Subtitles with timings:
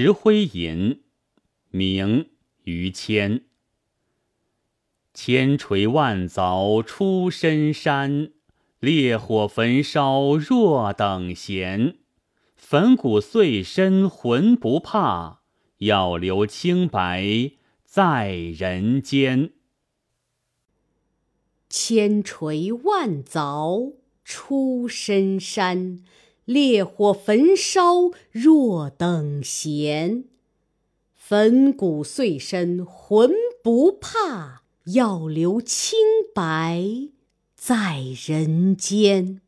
[0.00, 1.00] 石灰吟，
[1.70, 2.30] 明
[2.62, 3.46] 于谦。
[5.12, 8.30] 千锤万凿出深山，
[8.78, 11.96] 烈火焚烧若等闲。
[12.54, 15.40] 粉骨碎身浑不怕，
[15.78, 17.50] 要留清白
[17.84, 19.50] 在人间。
[21.68, 26.04] 千锤万凿出深山。
[26.48, 30.24] 烈火焚烧若等闲，
[31.14, 33.30] 粉骨碎身浑
[33.62, 35.98] 不怕，要留清
[36.34, 36.82] 白
[37.54, 39.42] 在人间。